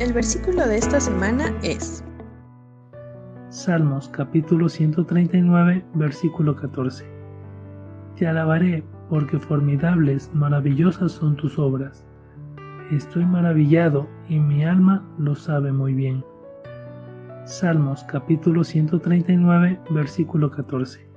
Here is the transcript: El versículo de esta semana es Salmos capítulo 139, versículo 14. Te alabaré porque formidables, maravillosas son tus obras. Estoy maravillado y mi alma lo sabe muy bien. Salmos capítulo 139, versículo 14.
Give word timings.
El 0.00 0.12
versículo 0.12 0.64
de 0.64 0.78
esta 0.78 1.00
semana 1.00 1.52
es 1.64 2.04
Salmos 3.48 4.08
capítulo 4.08 4.68
139, 4.68 5.84
versículo 5.94 6.54
14. 6.54 7.04
Te 8.14 8.28
alabaré 8.28 8.84
porque 9.10 9.40
formidables, 9.40 10.30
maravillosas 10.32 11.10
son 11.10 11.34
tus 11.34 11.58
obras. 11.58 12.06
Estoy 12.92 13.26
maravillado 13.26 14.08
y 14.28 14.38
mi 14.38 14.64
alma 14.64 15.04
lo 15.18 15.34
sabe 15.34 15.72
muy 15.72 15.94
bien. 15.94 16.24
Salmos 17.44 18.04
capítulo 18.04 18.62
139, 18.62 19.80
versículo 19.90 20.48
14. 20.48 21.08